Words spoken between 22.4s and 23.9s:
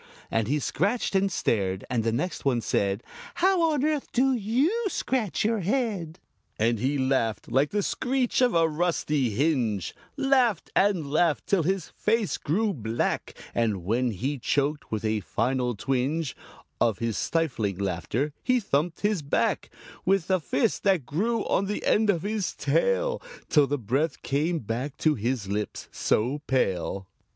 tail Till the